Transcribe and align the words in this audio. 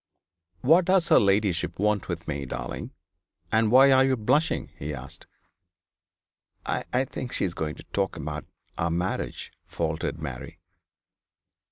'What 0.61 0.85
does 0.85 1.09
her 1.09 1.19
ladyship 1.19 1.77
want 1.77 2.07
with 2.07 2.27
me, 2.27 2.47
darling? 2.47 2.89
and 3.51 3.69
why 3.69 3.91
are 3.91 4.03
you 4.03 4.17
blushing?' 4.17 4.71
he 4.79 4.95
asked. 4.95 5.27
'I 6.65 6.85
I 6.91 7.05
think 7.05 7.31
she 7.31 7.45
is 7.45 7.53
going 7.53 7.75
to 7.75 7.83
talk 7.93 8.15
about 8.17 8.45
our 8.79 8.89
marriage,' 8.89 9.53
faltered 9.67 10.19
Mary. 10.19 10.59